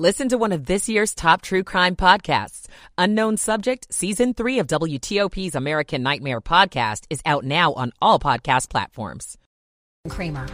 [0.00, 2.68] Listen to one of this year's top true crime podcasts.
[2.96, 8.70] Unknown Subject, Season 3 of WTOP's American Nightmare podcast is out now on all podcast
[8.70, 9.36] platforms.
[10.08, 10.46] Kramer.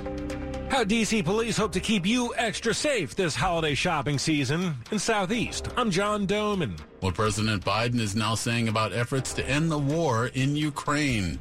[0.69, 5.69] How DC police hope to keep you extra safe this holiday shopping season in Southeast.
[5.77, 6.81] I'm John Domen.
[6.99, 11.39] What President Biden is now saying about efforts to end the war in Ukraine.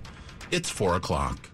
[0.51, 1.49] It's 4 o'clock.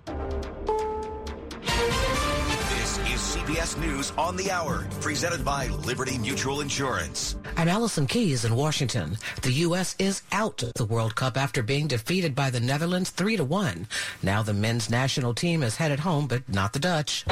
[3.46, 7.36] This is CBS News on the Hour, presented by Liberty Mutual Insurance.
[7.58, 9.18] I'm Allison Keyes in Washington.
[9.42, 9.96] The U.S.
[10.00, 13.88] is out of the World Cup after being defeated by the Netherlands 3 to 1.
[14.24, 17.26] Now the men's national team is headed home, but not the Dutch.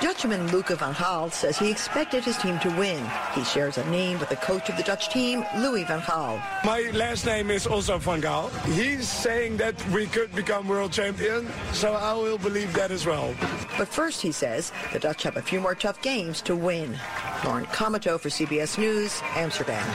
[0.00, 3.02] Dutchman Luca van Gaal says he expected his team to win.
[3.34, 6.42] He shares a name with the coach of the Dutch team, Louis van Gaal.
[6.62, 8.50] My last name is also van Gaal.
[8.74, 13.34] He's saying that we could become world champion, so I will believe that as well.
[13.76, 16.98] But first, he says, the Dutch have a few more tough games to win.
[17.44, 19.86] Lauren Comato for CBS News, Amsterdam.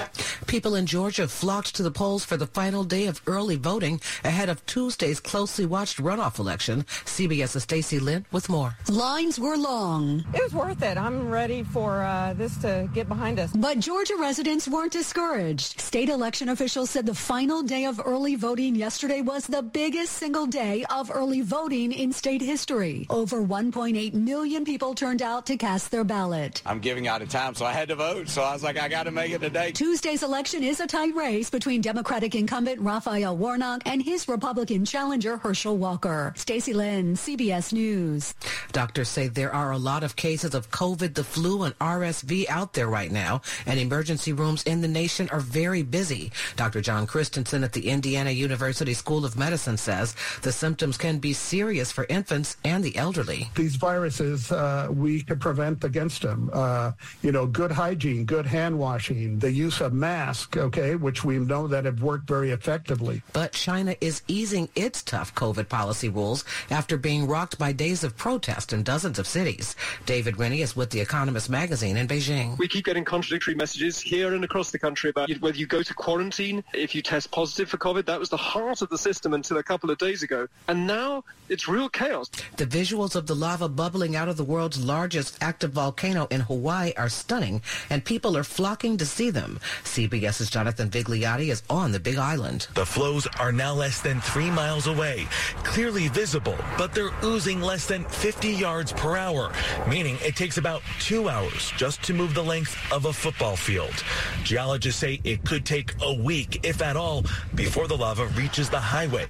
[0.46, 4.50] People in Georgia flocked to the polls for the final day of early voting ahead
[4.50, 6.84] of Tuesday's closely watched runoff election.
[7.06, 8.76] CBS's Stacey Lynn with more.
[8.88, 10.24] Lines were long.
[10.34, 10.98] It was worth it.
[10.98, 13.52] I'm ready for uh, this to get behind us.
[13.52, 15.80] But Georgia residents weren't discouraged.
[15.82, 20.46] State election officials said the final day of early voting yesterday was the biggest single
[20.46, 23.08] day of early voting in state history.
[23.10, 26.62] Over 1.8 million people turned out to cast their ballot.
[26.66, 28.28] I'm giving out of time, so I had to vote.
[28.28, 29.72] So I was like, I got to make it today.
[29.72, 35.38] Tuesday's election is a tight race between Democratic incumbent Raphael Warnock and his Republican challenger
[35.38, 36.34] Herschel Walker.
[36.36, 38.34] Stacy Lynn, CBS News.
[38.72, 42.74] Doctors say there are a lot of cases of COVID, the flu, and RSV out
[42.74, 46.32] there right now, and emergency rooms in the nation are very busy.
[46.56, 46.82] Dr.
[46.82, 51.92] John Christensen at the Indiana University School of Medicine says the symptoms can be serious
[51.92, 53.50] for infants and the elderly.
[53.56, 56.50] These viruses, uh, we can prevent against them.
[56.52, 56.92] Uh,
[57.30, 61.68] you know, good hygiene, good hand washing, the use of masks, okay, which we know
[61.68, 63.22] that have worked very effectively.
[63.34, 68.18] But China is easing its tough COVID policy rules after being rocked by days of
[68.18, 69.76] protest in dozens of cities.
[70.08, 72.58] David Rennie is with The Economist magazine in Beijing.
[72.58, 75.94] We keep getting contradictory messages here and across the country about whether you go to
[75.94, 78.08] quarantine if you test positive for COVID.
[78.08, 80.48] That was the heart of the system until a couple of days ago.
[80.68, 82.32] And now it's real chaos.
[82.58, 86.94] The visuals of the lava bubbling out of the world's largest active volcano in Hawaii
[86.98, 89.60] are stunning, and people are flocking to see them.
[89.84, 92.68] CBS's Jonathan Vigliotti is on the Big Island.
[92.74, 95.28] The flows are now less than three miles away,
[95.64, 99.52] clearly visible, but they're oozing less than 50 yards per hour,
[99.88, 104.04] meaning it takes about two hours just to move the length of a football field.
[104.44, 107.24] Geologists say it could take a week, if at all,
[107.56, 109.28] before the lava reaches the highway.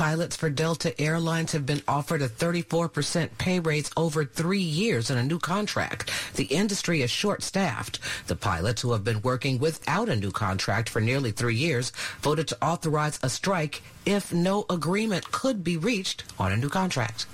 [0.00, 5.18] Pilots for Delta Airlines have been offered a 34% pay raise over three years in
[5.18, 6.10] a new contract.
[6.36, 7.98] The industry is short-staffed.
[8.26, 12.48] The pilots who have been working without a new contract for nearly three years voted
[12.48, 17.26] to authorize a strike if no agreement could be reached on a new contract.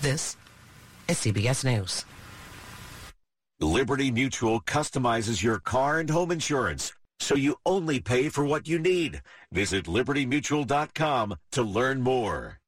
[0.00, 0.38] This
[1.06, 2.06] is CBS News.
[3.60, 8.78] Liberty Mutual customizes your car and home insurance so you only pay for what you
[8.78, 9.22] need.
[9.50, 12.60] Visit libertymutual.com to learn more.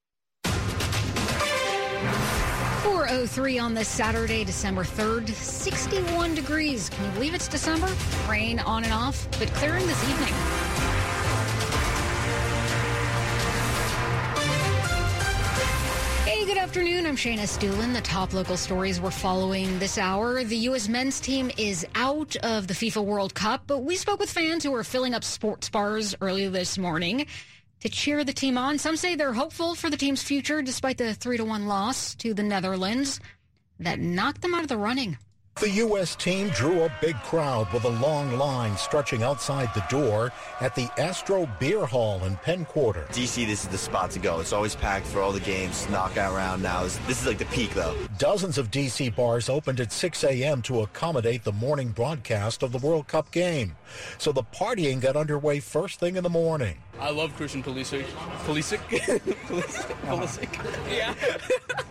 [2.83, 6.89] 403 on this Saturday, December 3rd, 61 degrees.
[6.89, 7.93] Can you believe it's December?
[8.29, 10.66] Rain on and off, but clearing this evening.
[16.77, 17.07] Afternoon.
[17.07, 17.95] I'm Shayna Estulin.
[17.95, 20.45] The top local stories we're following this hour.
[20.45, 20.91] The U.S.
[20.91, 24.75] men's team is out of the FIFA World Cup, but we spoke with fans who
[24.75, 27.29] are filling up sports bars early this morning
[27.81, 28.77] to cheer the team on.
[28.77, 32.35] Some say they're hopeful for the team's future despite the 3 to 1 loss to
[32.35, 33.21] the Netherlands
[33.81, 35.17] that knocked them out of the running.
[35.59, 36.15] The U.S.
[36.15, 40.31] team drew a big crowd with a long line stretching outside the door
[40.61, 43.07] at the Astro Beer Hall in Penn Quarter.
[43.09, 44.39] DC, this is the spot to go.
[44.41, 46.83] It's always packed for all the games, knockout round now.
[46.83, 47.97] This is like the peak, though.
[48.19, 50.61] Dozens of DC bars opened at 6 a.m.
[50.61, 53.77] to accommodate the morning broadcast of the World Cup game.
[54.19, 56.77] So the partying got underway first thing in the morning.
[56.99, 58.05] I love Christian Pulisic.
[58.47, 58.79] Pulisic?
[60.07, 60.91] Pulisic?
[60.91, 61.15] Yeah.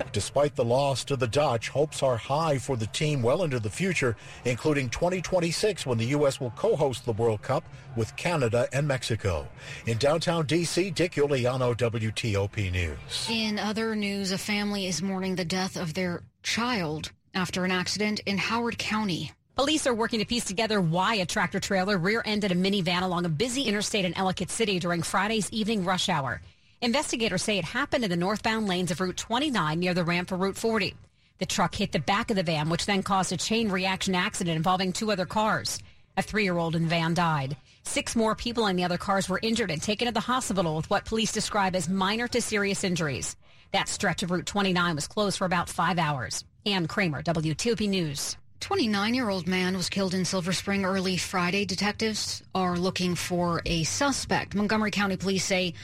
[0.12, 3.70] Despite the loss to the Dutch, hopes are high for the team well into the
[3.70, 4.16] future,
[4.46, 6.40] including 2026 when the U.S.
[6.40, 7.66] will co-host the World Cup
[7.96, 9.48] with Canada and Mexico.
[9.86, 13.28] In downtown D.C., Dick Uliano, WTOP News.
[13.30, 18.22] In other news, a family is mourning the death of their child after an accident
[18.26, 19.34] in Howard County.
[19.56, 23.30] Police are working to piece together why a tractor trailer rear-ended a minivan along a
[23.30, 26.42] busy interstate in Ellicott City during Friday's evening rush hour.
[26.82, 30.36] Investigators say it happened in the northbound lanes of Route 29 near the ramp for
[30.36, 30.94] Route 40.
[31.40, 34.58] The truck hit the back of the van, which then caused a chain reaction accident
[34.58, 35.80] involving two other cars.
[36.18, 37.56] A three year old in the van died.
[37.84, 40.90] Six more people in the other cars were injured and taken to the hospital with
[40.90, 43.38] what police describe as minor to serious injuries.
[43.72, 46.44] That stretch of Route 29 was closed for about five hours.
[46.66, 48.36] Ann Kramer, WTOP News.
[48.66, 51.66] 29-year-old man was killed in Silver Spring early Friday.
[51.66, 54.56] Detectives are looking for a suspect.
[54.56, 55.76] Montgomery County Police say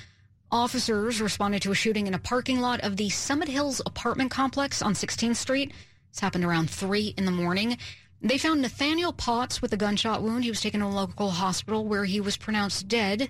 [0.49, 4.81] officers responded to a shooting in a parking lot of the Summit Hills apartment complex
[4.81, 5.71] on 16th Street.
[6.11, 7.77] This happened around 3 in the morning.
[8.19, 10.43] They found Nathaniel Potts with a gunshot wound.
[10.43, 13.29] He was taken to a local hospital where he was pronounced dead.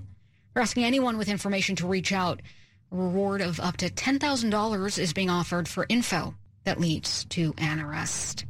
[0.55, 2.41] We're asking anyone with information to reach out.
[2.93, 7.81] A reward of up to $10,000 is being offered for info that leads to an
[7.81, 8.45] arrest.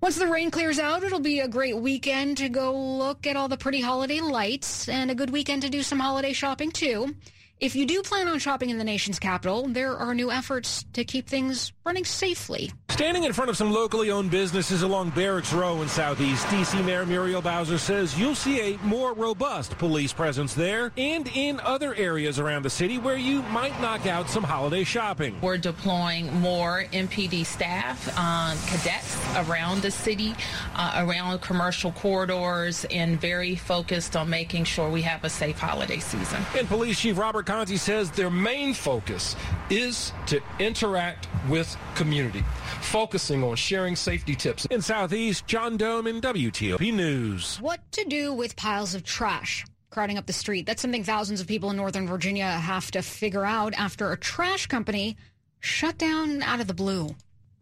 [0.00, 3.48] Once the rain clears out, it'll be a great weekend to go look at all
[3.48, 7.14] the pretty holiday lights and a good weekend to do some holiday shopping too.
[7.58, 11.04] If you do plan on shopping in the nation's capital, there are new efforts to
[11.04, 12.70] keep things running safely.
[12.90, 16.82] Standing in front of some locally owned businesses along Barracks Row in Southeast, D.C.
[16.82, 21.94] Mayor Muriel Bowser says you'll see a more robust police presence there and in other
[21.94, 25.38] areas around the city where you might knock out some holiday shopping.
[25.40, 29.16] We're deploying more MPD staff, um, cadets
[29.48, 30.34] around the city,
[30.74, 36.00] uh, around commercial corridors, and very focused on making sure we have a safe holiday
[36.00, 36.42] season.
[36.56, 39.36] And Police Chief Robert Contee says their main focus
[39.70, 42.44] is to interact with community
[42.80, 44.64] focusing on sharing safety tips.
[44.66, 47.56] In Southeast, John Domen WTOP News.
[47.60, 49.64] What to do with piles of trash?
[49.96, 50.66] crowding up the street.
[50.66, 54.66] That's something thousands of people in Northern Virginia have to figure out after a trash
[54.66, 55.16] company
[55.60, 57.14] shut down out of the blue.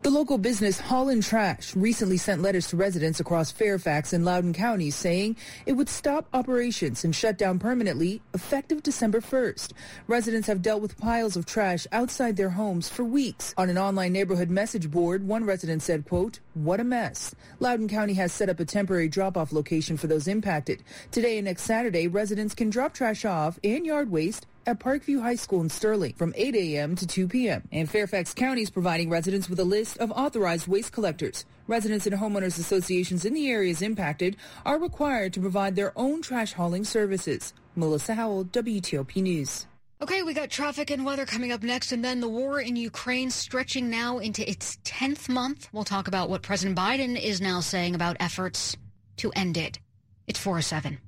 [0.04, 4.94] The local business Holland Trash recently sent letters to residents across Fairfax and Loudoun counties
[4.94, 5.34] saying
[5.64, 9.72] it would stop operations and shut down permanently effective December 1st.
[10.06, 13.54] Residents have dealt with piles of trash outside their homes for weeks.
[13.56, 17.34] On an online neighborhood message board, one resident said, quote, what a mess.
[17.58, 20.82] Loudoun County has set up a temporary drop-off location for those impacted.
[21.12, 25.34] Today and next Saturday, residents can drop trash off and yard waste at Parkview High
[25.36, 26.96] School in Sterling from 8 a.m.
[26.96, 27.68] to 2 p.m.
[27.72, 31.44] And Fairfax County is providing residents with a list of authorized waste collectors.
[31.66, 36.52] Residents and homeowners associations in the areas impacted are required to provide their own trash
[36.52, 37.54] hauling services.
[37.76, 39.66] Melissa Howell, WTOP News.
[40.02, 43.30] Okay, we got traffic and weather coming up next, and then the war in Ukraine
[43.30, 45.68] stretching now into its 10th month.
[45.72, 48.76] We'll talk about what President Biden is now saying about efforts
[49.18, 49.78] to end it.
[50.26, 50.98] It's 407.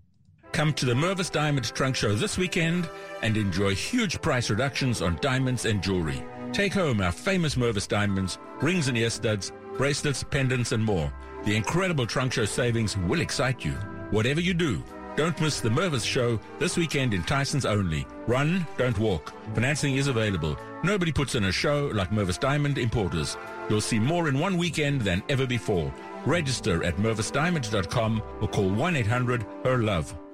[0.57, 2.89] Come to the Mervis Diamond Trunk Show this weekend
[3.21, 6.25] and enjoy huge price reductions on diamonds and jewelry.
[6.55, 11.13] Take home our famous Mervis diamonds, rings and ear studs, bracelets, pendants, and more.
[11.45, 13.73] The incredible trunk show savings will excite you.
[14.13, 14.83] Whatever you do,
[15.15, 18.07] don't miss the Mervis show this weekend in Tyson's only.
[18.27, 19.35] Run, don't walk.
[19.53, 20.57] Financing is available.
[20.83, 23.37] Nobody puts in a show like Mervis Diamond Importers.
[23.69, 25.93] You'll see more in one weekend than ever before.
[26.25, 30.26] Register at mervisdiamond.com or call 1-800-HER-LOVE.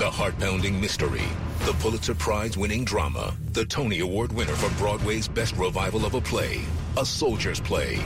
[0.00, 1.28] The heart-pounding mystery,
[1.66, 6.62] the Pulitzer Prize-winning drama, the Tony Award winner for Broadway's best revival of a play,
[6.96, 7.96] A Soldier's Play.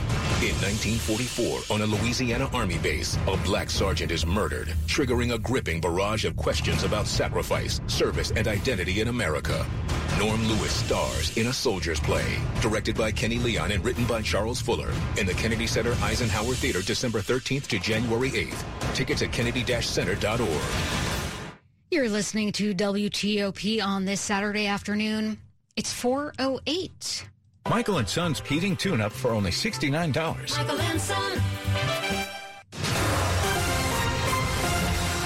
[0.41, 5.79] In 1944, on a Louisiana Army base, a black sergeant is murdered, triggering a gripping
[5.79, 9.65] barrage of questions about sacrifice, service, and identity in America.
[10.19, 14.59] Norm Lewis stars in A Soldier's Play, directed by Kenny Leon and written by Charles
[14.59, 18.93] Fuller, in the Kennedy Center Eisenhower Theater December 13th to January 8th.
[18.93, 21.04] Tickets at kennedy-center.org.
[21.91, 25.37] You're listening to WTOP on this Saturday afternoon.
[25.75, 27.27] It's 408.
[27.69, 30.57] Michael and Son's heating tune-up for only $69.
[30.57, 31.31] Michael and Son.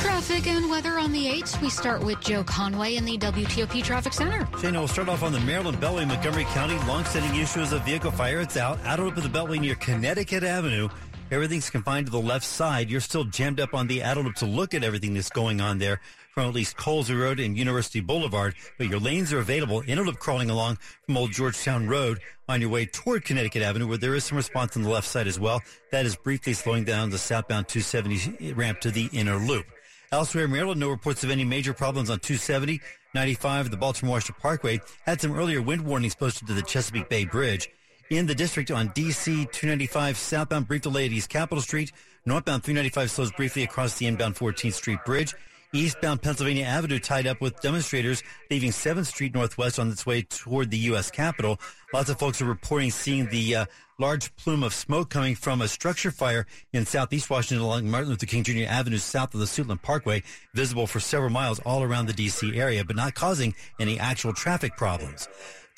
[0.01, 1.61] Traffic and weather on the 8th.
[1.61, 4.45] We start with Joe Conway in the WTOP Traffic Center.
[4.59, 6.75] Shane, we'll start off on the Maryland Beltway, Montgomery County.
[6.87, 8.41] Long-standing issues of vehicle fire.
[8.41, 8.79] It's out.
[8.83, 10.89] Out of the Beltway near Connecticut Avenue.
[11.31, 12.89] Everything's confined to the left side.
[12.89, 16.01] You're still jammed up on the Adult to look at everything that's going on there
[16.33, 19.83] from at least Colesville Road and University Boulevard, but your lanes are available.
[19.87, 23.97] Ended up crawling along from Old Georgetown Road on your way toward Connecticut Avenue, where
[23.97, 25.61] there is some response on the left side as well.
[25.91, 29.65] That is briefly slowing down the southbound 270 ramp to the inner loop.
[30.11, 32.81] Elsewhere in Maryland, no reports of any major problems on 270.
[33.13, 37.69] 95, the Baltimore-Washington Parkway had some earlier wind warnings posted to the Chesapeake Bay Bridge.
[38.09, 41.91] In the district on DC 295 southbound, brief delay at East Capitol Street.
[42.25, 45.35] Northbound 395 slows briefly across the inbound 14th Street Bridge.
[45.73, 50.71] Eastbound Pennsylvania Avenue tied up with demonstrators leaving 7th Street Northwest on its way toward
[50.71, 51.11] the U.S.
[51.11, 51.59] Capitol.
[51.93, 53.65] Lots of folks are reporting seeing the uh,
[53.99, 58.25] large plume of smoke coming from a structure fire in southeast Washington along Martin Luther
[58.25, 58.63] King Jr.
[58.67, 60.23] Avenue south of the Suitland Parkway,
[60.55, 62.57] visible for several miles all around the D.C.
[62.57, 65.27] area, but not causing any actual traffic problems.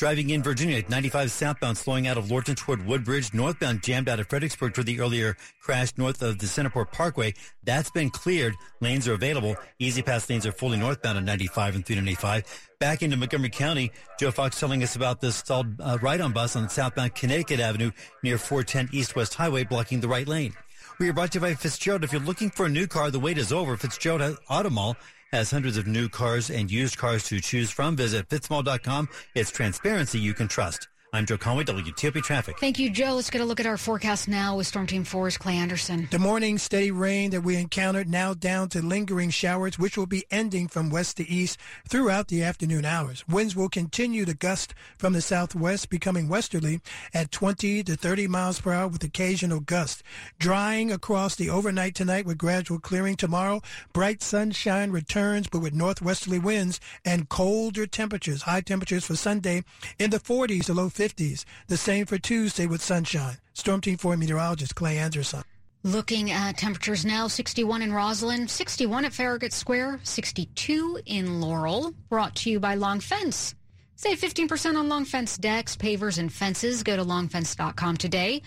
[0.01, 3.35] Driving in Virginia, at 95 southbound slowing out of Lorton toward Woodbridge.
[3.35, 7.35] Northbound jammed out of Fredericksburg for the earlier crash north of the Centreport Parkway.
[7.63, 8.55] That's been cleared.
[8.79, 9.55] Lanes are available.
[9.77, 12.69] E-ZPass lanes are fully northbound on 95 and 395.
[12.79, 16.67] Back into Montgomery County, Joe Fox telling us about this stalled uh, ride-on bus on
[16.67, 17.91] southbound Connecticut Avenue
[18.23, 20.55] near 410 East-West Highway blocking the right lane.
[20.97, 22.03] We are brought to you by Fitzgerald.
[22.03, 23.77] If you're looking for a new car, the wait is over.
[23.77, 24.97] Fitzgerald Auto Mall
[25.31, 27.95] has hundreds of new cars and used cars to choose from.
[27.95, 29.09] Visit fitzmall.com.
[29.35, 30.87] It's transparency you can trust.
[31.13, 32.57] I'm Joe Conway, WTOP Traffic.
[32.57, 33.15] Thank you, Joe.
[33.15, 36.07] Let's get a look at our forecast now with Storm Team 4's Clay Anderson.
[36.09, 40.23] The morning steady rain that we encountered now down to lingering showers, which will be
[40.31, 43.27] ending from west to east throughout the afternoon hours.
[43.27, 46.79] Winds will continue to gust from the southwest, becoming westerly
[47.13, 50.03] at 20 to 30 miles per hour with occasional gusts.
[50.39, 53.59] Drying across the overnight tonight with gradual clearing tomorrow.
[53.91, 58.43] Bright sunshine returns, but with northwesterly winds and colder temperatures.
[58.43, 59.65] High temperatures for Sunday
[59.99, 61.00] in the 40s to low 50s.
[61.01, 61.45] 50s.
[61.67, 63.37] The same for Tuesday with sunshine.
[63.53, 65.41] Storm Team 4 meteorologist Clay Anderson.
[65.83, 71.95] Looking at temperatures now 61 in Rosslyn, 61 at Farragut Square, 62 in Laurel.
[72.07, 73.55] Brought to you by Long Fence.
[73.95, 76.83] Save 15% on Long Fence decks, pavers, and fences.
[76.83, 78.43] Go to longfence.com today.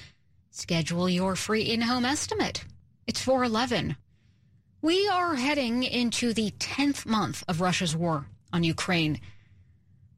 [0.53, 2.65] Schedule your free in home estimate.
[3.09, 3.97] It's 411.
[4.81, 9.21] We are heading into the 10th month of Russia's war on Ukraine.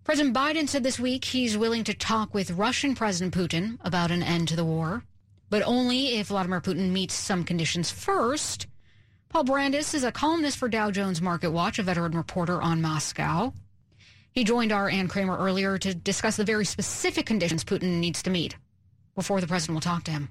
[0.07, 4.23] President Biden said this week he's willing to talk with Russian President Putin about an
[4.23, 5.03] end to the war,
[5.51, 8.69] but only if Vladimir Putin meets some conditions first.
[9.31, 13.53] Paul Brandus is a columnist for Dow Jones Market Watch, a veteran reporter on Moscow.
[14.31, 18.31] He joined our Ann Kramer earlier to discuss the very specific conditions Putin needs to
[18.31, 18.55] meet
[19.17, 20.29] before the president will talk to him.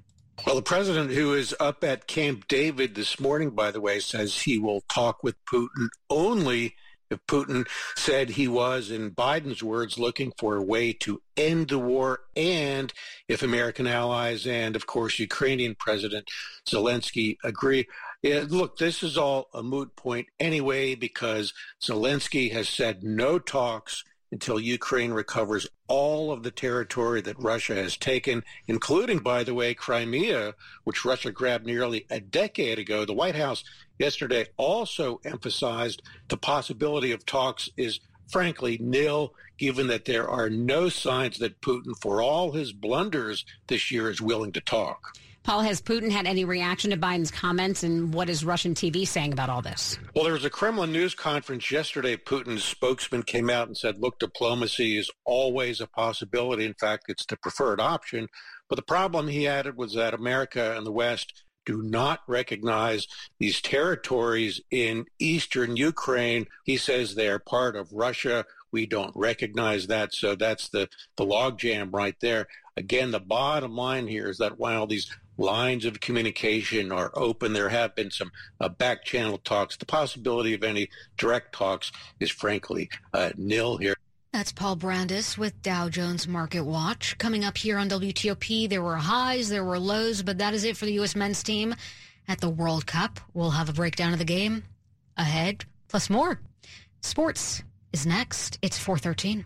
[0.48, 4.39] Well, the president, who is up at Camp David this morning, by the way, says
[4.39, 6.75] he will talk with Putin only
[7.10, 11.80] if Putin said he was, in Biden's words, looking for a way to end the
[11.80, 12.92] war, and
[13.28, 16.28] if American allies and, of course, Ukrainian President
[16.68, 17.88] Zelensky agree.
[18.24, 24.60] Look, this is all a moot point anyway because Zelensky has said no talks until
[24.60, 30.56] Ukraine recovers all of the territory that Russia has taken, including, by the way, Crimea,
[30.84, 33.06] which Russia grabbed nearly a decade ago.
[33.06, 33.64] The White House
[34.00, 40.90] yesterday also emphasized the possibility of talks is frankly nil, given that there are no
[40.90, 45.14] signs that Putin, for all his blunders this year, is willing to talk.
[45.46, 49.32] Paul, has Putin had any reaction to Biden's comments, and what is Russian TV saying
[49.32, 50.00] about all this?
[50.16, 52.18] Well, there was a Kremlin news conference yesterday.
[52.18, 56.66] Putin's spokesman came out and said, look, diplomacy is always a possibility.
[56.66, 58.28] In fact, it's the preferred option.
[58.70, 63.07] But the problem he added was that America and the West do not recognize
[63.39, 66.48] these territories in eastern Ukraine.
[66.63, 68.45] He says they're part of Russia.
[68.72, 70.13] We don't recognize that.
[70.13, 72.48] So that's the, the logjam right there.
[72.77, 77.53] Again, the bottom line here is that while these lines of communication are open.
[77.53, 79.77] There have been some uh, back channel talks.
[79.77, 83.95] The possibility of any direct talks is frankly uh, nil here.
[84.36, 87.18] That's Paul Brandus with Dow Jones Market Watch.
[87.18, 90.75] Coming up here on WTOP, there were highs, there were lows, but that is it
[90.75, 91.15] for the U.S.
[91.15, 91.74] men's team
[92.27, 93.22] at the World Cup.
[93.34, 94.63] We'll have a breakdown of the game
[95.15, 96.42] ahead, plus more.
[97.01, 97.63] Sports
[97.94, 98.60] is next.
[98.62, 99.46] It's 413.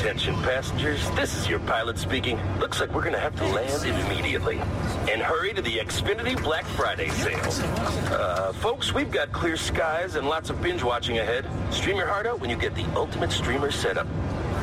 [0.00, 2.38] Attention passengers, this is your pilot speaking.
[2.58, 4.58] Looks like we're to have to land immediately.
[5.10, 7.38] And hurry to the Xfinity Black Friday sale.
[8.10, 11.44] Uh, folks, we've got clear skies and lots of binge watching ahead.
[11.70, 14.06] Stream your heart out when you get the ultimate streamer setup.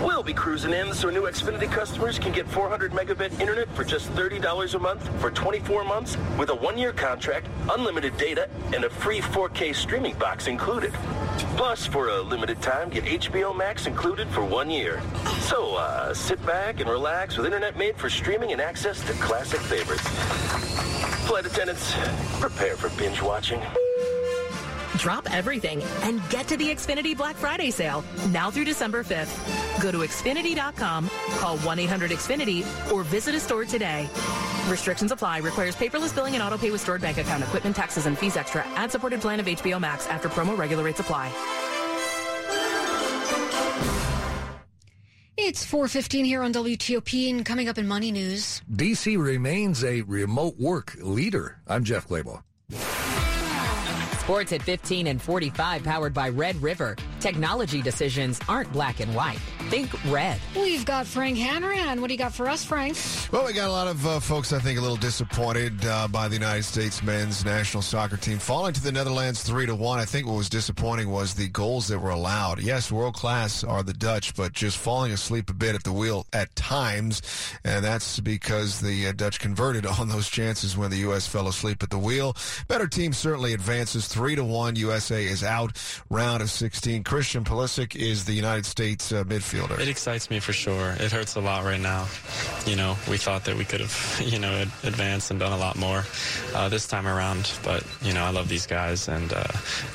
[0.02, 4.10] We'll be cruising in so new Xfinity customers can get 400 megabit internet for just
[4.14, 9.22] $30 a month for 24 months with a one-year contract, unlimited data, and a free
[9.22, 10.94] 4K streaming box included.
[11.56, 15.02] Plus, for a limited time, get HBO Max included for one year.
[15.42, 19.60] So, uh, sit back and relax with internet made for streaming and access to classic
[19.62, 20.08] favorites.
[21.28, 21.94] Flight attendants,
[22.40, 23.62] prepare for binge watching.
[24.98, 29.82] Drop everything and get to the Xfinity Black Friday sale now through December 5th.
[29.82, 34.10] Go to Xfinity.com, call 1-800-XFINITY, or visit a store today.
[34.68, 35.40] Restrictions apply.
[35.40, 38.64] Requires paperless billing and auto pay with stored bank account, equipment, taxes, and fees extra.
[38.76, 41.32] Ad supported plan of HBO Max after promo regular rates apply.
[45.40, 48.64] It's 4.15 here on WTOP and coming up in Money News.
[48.74, 51.60] DC remains a remote work leader.
[51.68, 52.42] I'm Jeff Clabaugh.
[54.28, 56.98] Sports at 15 and 45 powered by Red River.
[57.28, 59.40] Technology decisions aren't black and white.
[59.68, 60.40] Think red.
[60.56, 62.00] We've got Frank Hanrahan.
[62.00, 62.96] What do you got for us, Frank?
[63.34, 66.30] Well, we got a lot of uh, folks, I think, a little disappointed uh, by
[66.30, 70.00] the United States men's national soccer team falling to the Netherlands three to one.
[70.00, 72.62] I think what was disappointing was the goals that were allowed.
[72.62, 76.26] Yes, world class are the Dutch, but just falling asleep a bit at the wheel
[76.32, 77.22] at times,
[77.66, 81.28] and that's because the uh, Dutch converted on those chances when the U.S.
[81.28, 82.38] fell asleep at the wheel.
[82.70, 84.78] Better team certainly advances three to one.
[84.78, 85.78] USA is out.
[86.10, 87.04] Round of 16.
[87.18, 89.80] Christian Pulisic is the United States uh, midfielder.
[89.80, 90.92] It excites me for sure.
[91.00, 92.06] It hurts a lot right now.
[92.68, 95.78] You know, we thought that we could have, you know, advanced and done a lot
[95.78, 96.04] more
[96.54, 97.52] uh, this time around.
[97.64, 99.46] But, you know, I love these guys, and uh,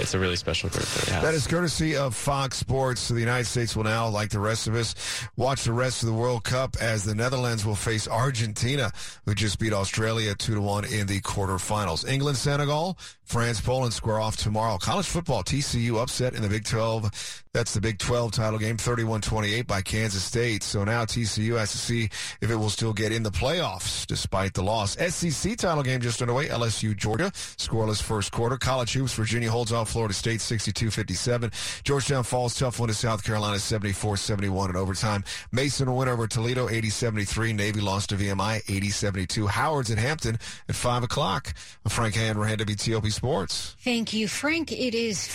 [0.00, 1.22] it's a really special group that we have.
[1.22, 3.02] That is courtesy of Fox Sports.
[3.02, 4.96] So the United States will now, like the rest of us,
[5.36, 8.90] watch the rest of the World Cup as the Netherlands will face Argentina,
[9.26, 12.04] who just beat Australia 2 to 1 in the quarterfinals.
[12.04, 12.98] England, Senegal,
[13.32, 14.76] France, Poland square off tomorrow.
[14.76, 17.41] College football, TCU upset in the Big 12.
[17.54, 20.62] That's the Big 12 title game, 31-28 by Kansas State.
[20.62, 22.04] So now TCU has to see
[22.40, 24.96] if it will still get in the playoffs despite the loss.
[24.96, 26.48] SEC title game just underway.
[26.48, 28.56] LSU, Georgia, scoreless first quarter.
[28.56, 31.82] College hoops, Virginia holds off Florida State 62-57.
[31.82, 35.22] Georgetown falls tough one to South Carolina 74-71 in overtime.
[35.52, 37.54] Mason will win over Toledo 80-73.
[37.54, 39.46] Navy lost to VMI 80-72.
[39.46, 40.38] Howard's at Hampton
[40.70, 41.52] at 5 o'clock.
[41.86, 43.76] Frank Hanrahan, WTOP Sports.
[43.80, 44.72] Thank you, Frank.
[44.72, 45.26] It is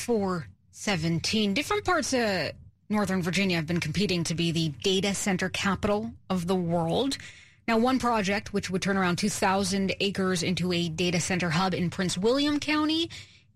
[0.77, 1.55] 417.
[1.55, 2.51] Different parts of
[2.87, 7.17] Northern Virginia have been competing to be the data center capital of the world.
[7.67, 11.89] Now, one project, which would turn around 2,000 acres into a data center hub in
[11.89, 13.09] Prince William County,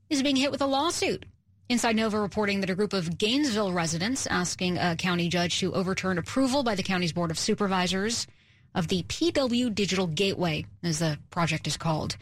[0.10, 1.28] is being hit with a lawsuit.
[1.70, 6.18] Inside Nova reporting that a group of Gainesville residents asking a county judge to overturn
[6.18, 8.26] approval by the county's Board of Supervisors
[8.74, 12.18] of the PW Digital Gateway, as the project is called.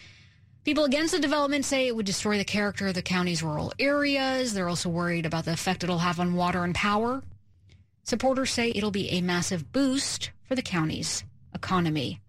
[0.65, 4.53] People against the development say it would destroy the character of the county's rural areas.
[4.53, 7.23] They're also worried about the effect it'll have on water and power.
[8.03, 12.19] Supporters say it'll be a massive boost for the county's economy.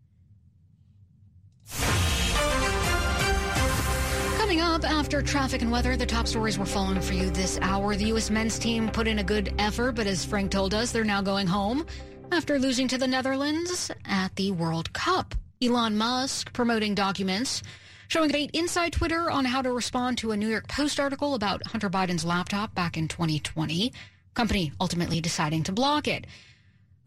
[4.36, 7.96] Coming up after traffic and weather, the top stories we're following for you this hour.
[7.96, 8.30] The U.S.
[8.30, 11.48] men's team put in a good effort, but as Frank told us, they're now going
[11.48, 11.84] home
[12.30, 15.34] after losing to the Netherlands at the World Cup.
[15.62, 17.62] Elon Musk promoting documents
[18.10, 21.64] showing great inside Twitter on how to respond to a New York Post article about
[21.68, 23.92] Hunter Biden's laptop back in 2020.
[24.34, 26.26] Company ultimately deciding to block it.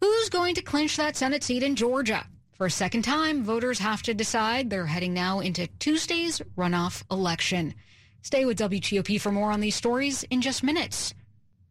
[0.00, 2.26] Who's going to clinch that Senate seat in Georgia?
[2.56, 4.70] For a second time, voters have to decide.
[4.70, 7.74] They're heading now into Tuesday's runoff election.
[8.22, 11.12] Stay with WTOP for more on these stories in just minutes.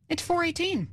[0.09, 0.89] It's 418.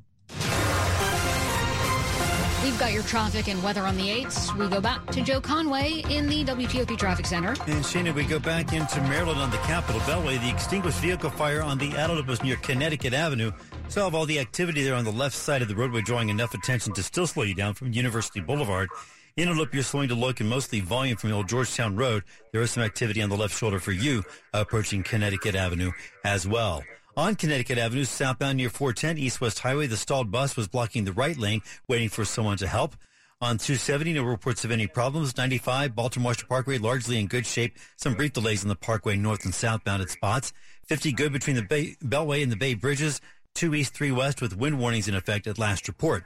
[2.62, 4.55] We've got your traffic and weather on the 8s.
[4.59, 7.51] We go back to Joe Conway in the WTOP Traffic Center.
[7.51, 10.38] And Shana, we go back into Maryland on the Capitol Beltway.
[10.42, 13.51] The extinguished vehicle fire on the Adelaide was near Connecticut Avenue.
[13.88, 16.53] So Saw all the activity there on the left side of the roadway drawing enough
[16.53, 18.90] attention to still slow you down from University Boulevard.
[19.38, 22.25] In a loop, you're slowing to look and mostly volume from old Georgetown Road.
[22.53, 25.92] There is some activity on the left shoulder for you approaching Connecticut Avenue
[26.27, 26.85] as well.
[27.16, 31.12] On Connecticut Avenue, southbound near 410 East West Highway, the stalled bus was blocking the
[31.12, 32.94] right lane, waiting for someone to help.
[33.40, 35.37] On 270, no reports of any problems.
[35.37, 37.77] 95, Baltimore Parkway, largely in good shape.
[37.96, 40.53] Some brief delays on the Parkway north and southbound at spots.
[40.87, 43.20] 50, good between the Bay, Beltway and the Bay Bridges.
[43.57, 46.25] 2 East, 3 West, with wind warnings in effect at last report.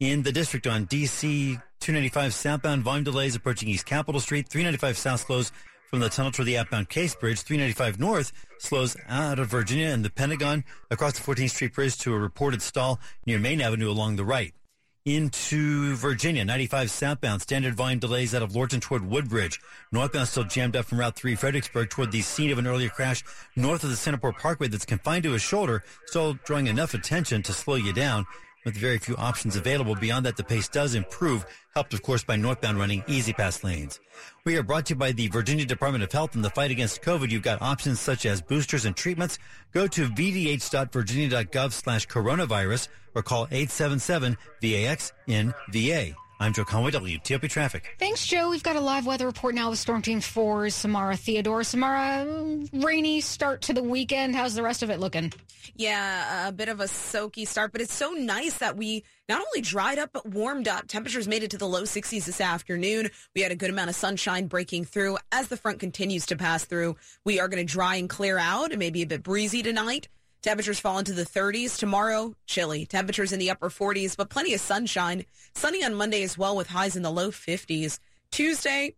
[0.00, 4.48] In the district on DC 295 southbound, volume delays approaching East Capitol Street.
[4.48, 5.52] 395 south slows
[5.92, 7.42] from the tunnel to the outbound Case Bridge.
[7.42, 12.14] 395 north slows out of Virginia and the Pentagon across the 14th Street Bridge to
[12.14, 14.54] a reported stall near Main Avenue along the right.
[15.04, 19.60] Into Virginia, 95 southbound, standard volume delays out of Lorton toward Woodbridge.
[19.90, 23.22] Northbound still jammed up from Route 3 Fredericksburg toward the scene of an earlier crash
[23.54, 27.52] north of the Centreport Parkway that's confined to a shoulder, still drawing enough attention to
[27.52, 28.24] slow you down.
[28.64, 29.96] With very few options available.
[29.96, 31.44] Beyond that, the pace does improve,
[31.74, 33.98] helped, of course, by northbound running E-ZPass lanes.
[34.44, 37.02] We are brought to you by the Virginia Department of Health in the fight against
[37.02, 37.30] COVID.
[37.30, 39.38] You've got options such as boosters and treatments.
[39.72, 46.14] Go to vdh.virginia.gov slash coronavirus or call 877 VAX in VA.
[46.42, 47.94] I'm Joe Conway, WTOP Traffic.
[48.00, 48.50] Thanks, Joe.
[48.50, 51.62] We've got a live weather report now with Storm Team 4's Samara Theodore.
[51.62, 52.26] Samara,
[52.72, 54.34] rainy start to the weekend.
[54.34, 55.32] How's the rest of it looking?
[55.76, 59.60] Yeah, a bit of a soaky start, but it's so nice that we not only
[59.60, 60.88] dried up, but warmed up.
[60.88, 63.10] Temperatures made it to the low 60s this afternoon.
[63.36, 65.18] We had a good amount of sunshine breaking through.
[65.30, 68.72] As the front continues to pass through, we are going to dry and clear out.
[68.72, 70.08] It may be a bit breezy tonight.
[70.42, 71.78] Temperatures fall into the 30s.
[71.78, 72.84] Tomorrow, chilly.
[72.84, 75.24] Temperatures in the upper 40s, but plenty of sunshine.
[75.54, 78.00] Sunny on Monday as well with highs in the low 50s.
[78.32, 78.96] Tuesday,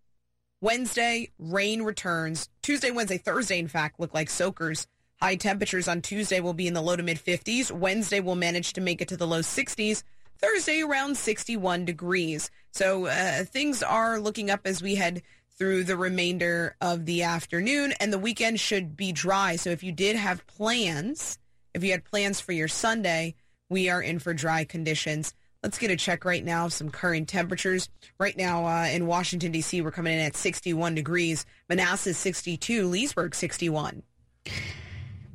[0.63, 2.49] Wednesday, rain returns.
[2.63, 4.87] Tuesday, Wednesday, Thursday, in fact, look like soakers.
[5.21, 7.71] High temperatures on Tuesday will be in the low to mid 50s.
[7.71, 10.03] Wednesday will manage to make it to the low 60s.
[10.39, 12.51] Thursday around 61 degrees.
[12.71, 15.23] So uh, things are looking up as we head
[15.59, 19.57] through the remainder of the afternoon and the weekend should be dry.
[19.57, 21.39] So if you did have plans,
[21.75, 23.35] if you had plans for your Sunday,
[23.69, 25.35] we are in for dry conditions.
[25.63, 27.89] Let's get a check right now of some current temperatures.
[28.19, 31.47] Right now uh, in Washington, D.C., we're coming in at 61 degrees.
[31.69, 34.03] Manassas 62, Leesburg 61.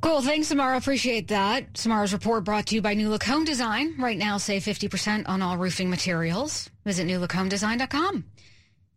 [0.00, 0.22] Cool.
[0.22, 0.78] Thanks, Samara.
[0.78, 1.76] Appreciate that.
[1.76, 3.96] Samara's report brought to you by New Look Home Design.
[3.98, 6.70] Right now, save 50% on all roofing materials.
[6.84, 8.24] Visit newlookhomedesign.com.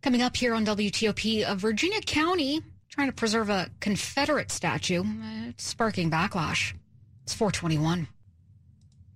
[0.04, 5.02] Coming up here on WTOP, a uh, Virginia County trying to preserve a Confederate statue.
[5.02, 6.74] Uh, it's sparking backlash.
[7.22, 8.06] It's 421.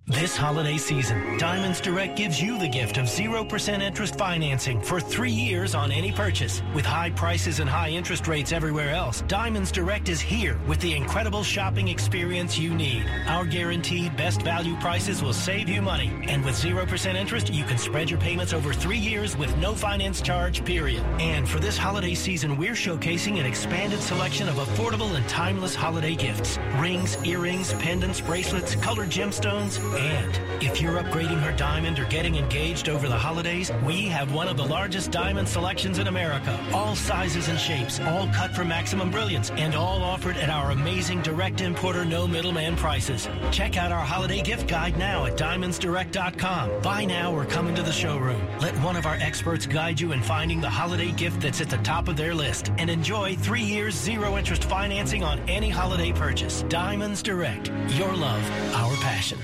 [0.09, 5.31] This holiday season, Diamonds Direct gives you the gift of 0% interest financing for three
[5.31, 6.63] years on any purchase.
[6.73, 10.95] With high prices and high interest rates everywhere else, Diamonds Direct is here with the
[10.95, 13.05] incredible shopping experience you need.
[13.27, 16.11] Our guaranteed best value prices will save you money.
[16.27, 20.21] And with 0% interest, you can spread your payments over three years with no finance
[20.21, 21.03] charge, period.
[21.19, 26.15] And for this holiday season, we're showcasing an expanded selection of affordable and timeless holiday
[26.15, 26.57] gifts.
[26.77, 32.89] Rings, earrings, pendants, bracelets, colored gemstones, and if you're upgrading her diamond or getting engaged
[32.89, 36.57] over the holidays, we have one of the largest diamond selections in America.
[36.73, 41.21] All sizes and shapes, all cut for maximum brilliance, and all offered at our amazing
[41.21, 43.27] direct importer, no middleman prices.
[43.51, 46.81] Check out our holiday gift guide now at diamondsdirect.com.
[46.81, 48.41] Buy now or come into the showroom.
[48.59, 51.77] Let one of our experts guide you in finding the holiday gift that's at the
[51.77, 56.63] top of their list and enjoy three years zero interest financing on any holiday purchase.
[56.69, 57.71] Diamonds Direct.
[57.89, 58.43] Your love,
[58.75, 59.39] our passion.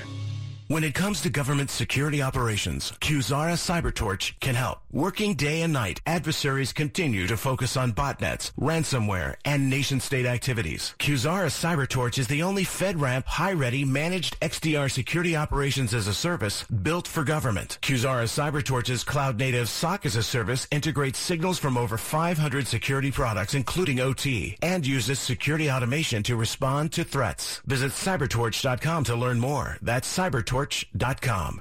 [0.68, 4.80] When it comes to government security operations, Quzara CyberTorch can help.
[4.90, 10.96] Working day and night, adversaries continue to focus on botnets, ransomware, and nation-state activities.
[10.98, 17.06] Quzara CyberTorch is the only FedRAMP high-ready managed XDR security operations as a service built
[17.06, 17.78] for government.
[17.82, 24.00] Quzara CyberTorch's cloud-native SOC as a service integrates signals from over 500 security products, including
[24.00, 27.62] OT, and uses security automation to respond to threats.
[27.66, 29.78] Visit cybertorch.com to learn more.
[29.80, 31.60] That's cybertorch torch.com.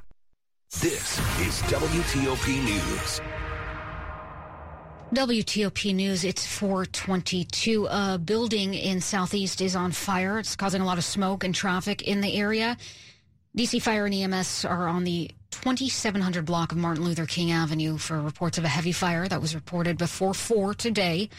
[0.79, 3.19] This is WTOP News.
[5.13, 7.87] WTOP News, it's 422.
[7.87, 10.39] A building in Southeast is on fire.
[10.39, 12.77] It's causing a lot of smoke and traffic in the area.
[13.57, 18.21] DC Fire and EMS are on the 2700 block of Martin Luther King Avenue for
[18.21, 21.29] reports of a heavy fire that was reported before 4 today.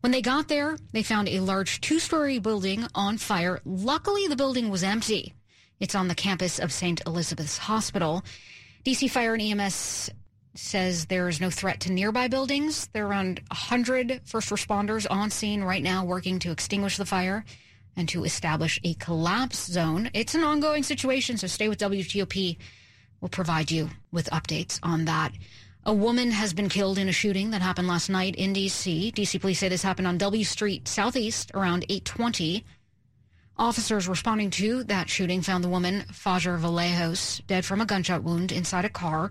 [0.00, 3.60] When they got there, they found a large two story building on fire.
[3.66, 5.34] Luckily, the building was empty.
[5.82, 7.02] It's on the campus of St.
[7.08, 8.24] Elizabeth's Hospital.
[8.84, 10.10] DC Fire and EMS
[10.54, 12.88] says there is no threat to nearby buildings.
[12.92, 17.44] There are around 100 first responders on scene right now working to extinguish the fire
[17.96, 20.08] and to establish a collapse zone.
[20.14, 22.58] It's an ongoing situation, so stay with WTOP.
[23.20, 25.32] We'll provide you with updates on that.
[25.84, 29.10] A woman has been killed in a shooting that happened last night in D.C.
[29.10, 29.36] D.C.
[29.40, 32.64] police say this happened on W Street Southeast around 820.
[33.58, 38.50] Officers responding to that shooting found the woman, Fajar Vallejos, dead from a gunshot wound
[38.50, 39.30] inside a car.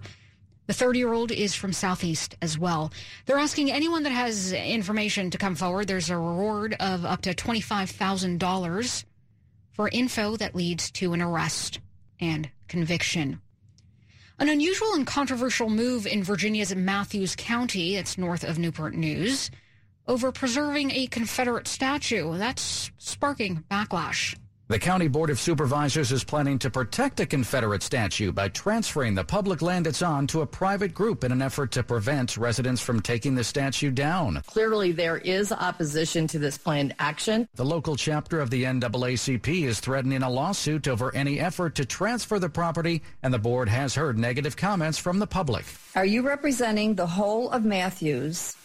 [0.68, 2.94] The 30 year old is from Southeast as well.
[3.26, 5.88] They're asking anyone that has information to come forward.
[5.88, 9.04] There's a reward of up to $25,000
[9.74, 11.80] for info that leads to an arrest
[12.20, 13.42] and conviction.
[14.40, 19.52] An unusual and controversial move in Virginia's Mathews County, it's north of Newport News,
[20.08, 22.38] over preserving a Confederate statue.
[22.38, 24.36] That's sparking backlash.
[24.72, 29.24] The County Board of Supervisors is planning to protect a Confederate statue by transferring the
[29.26, 33.02] public land it's on to a private group in an effort to prevent residents from
[33.02, 34.42] taking the statue down.
[34.48, 37.50] Clearly, there is opposition to this planned action.
[37.56, 42.40] The local chapter of the NAACP is threatening a lawsuit over any effort to transfer
[42.40, 45.66] the property, and the board has heard negative comments from the public.
[45.96, 48.56] Are you representing the whole of Mathews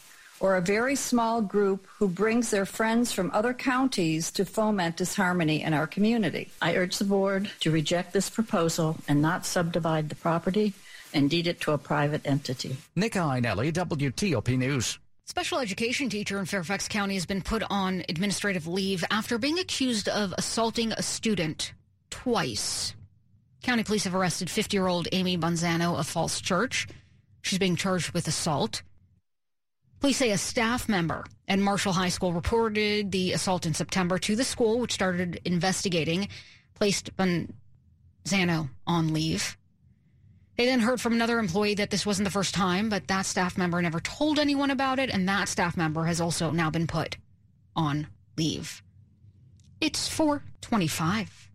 [0.40, 5.62] or a very small group who brings their friends from other counties to foment disharmony
[5.62, 6.50] in our community.
[6.60, 10.74] I urge the board to reject this proposal and not subdivide the property
[11.14, 12.76] and deed it to a private entity.
[12.94, 14.98] Nick Iannelli, WTOP News.
[15.24, 20.08] Special education teacher in Fairfax County has been put on administrative leave after being accused
[20.08, 21.72] of assaulting a student
[22.10, 22.94] twice.
[23.62, 26.86] County police have arrested 50 year old Amy Bonzano of Falls Church.
[27.42, 28.82] She's being charged with assault.
[30.00, 34.36] Police say a staff member at Marshall High School reported the assault in September to
[34.36, 36.28] the school, which started investigating,
[36.74, 39.56] placed Bonzano on leave.
[40.56, 43.58] They then heard from another employee that this wasn't the first time, but that staff
[43.58, 47.16] member never told anyone about it, and that staff member has also now been put
[47.74, 48.06] on
[48.38, 48.82] leave.
[49.80, 51.50] It's 425.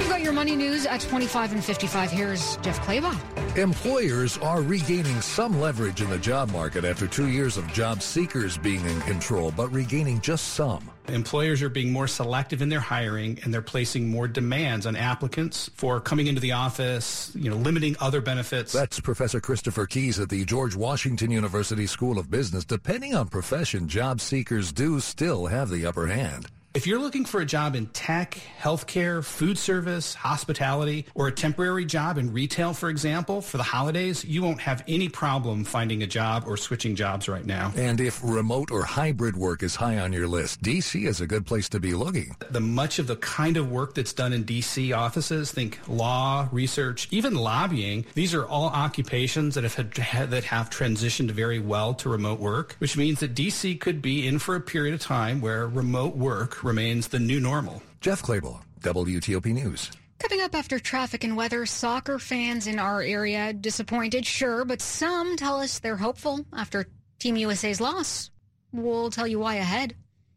[0.00, 2.10] You've got your money news at 25 and 55.
[2.10, 3.37] Here's Jeff Clabaugh.
[3.58, 8.56] Employers are regaining some leverage in the job market after two years of job seekers
[8.56, 10.88] being in control, but regaining just some.
[11.08, 15.68] Employers are being more selective in their hiring and they're placing more demands on applicants
[15.74, 18.72] for coming into the office, you know, limiting other benefits.
[18.72, 22.64] That's Professor Christopher Keys at the George Washington University School of Business.
[22.64, 26.46] Depending on profession, job seekers do still have the upper hand.
[26.78, 31.84] If you're looking for a job in tech, healthcare, food service, hospitality, or a temporary
[31.84, 36.06] job in retail, for example, for the holidays, you won't have any problem finding a
[36.06, 37.72] job or switching jobs right now.
[37.74, 41.46] And if remote or hybrid work is high on your list, DC is a good
[41.46, 42.36] place to be looking.
[42.48, 47.08] The much of the kind of work that's done in DC offices, think law, research,
[47.10, 52.08] even lobbying, these are all occupations that have had, that have transitioned very well to
[52.08, 55.66] remote work, which means that DC could be in for a period of time where
[55.66, 57.82] remote work remains the new normal.
[58.00, 59.90] Jeff Clabaugh, WTOP News.
[60.18, 65.36] Coming up after traffic and weather, soccer fans in our area disappointed, sure, but some
[65.36, 66.86] tell us they're hopeful after
[67.18, 68.30] Team USA's loss.
[68.72, 69.94] We'll tell you why ahead.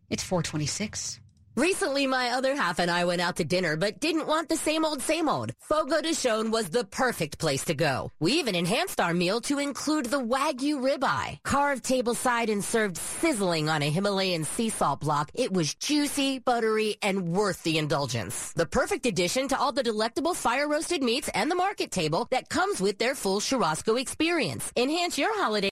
[0.09, 1.19] It's 426.
[1.57, 4.85] Recently, my other half and I went out to dinner, but didn't want the same
[4.85, 5.51] old, same old.
[5.59, 8.09] Fogo de Chão was the perfect place to go.
[8.21, 11.43] We even enhanced our meal to include the Wagyu ribeye.
[11.43, 16.95] Carved tableside and served sizzling on a Himalayan sea salt block, it was juicy, buttery,
[17.01, 18.53] and worth the indulgence.
[18.53, 22.79] The perfect addition to all the delectable fire-roasted meats and the market table that comes
[22.79, 24.71] with their full churrasco experience.
[24.77, 25.69] Enhance your holiday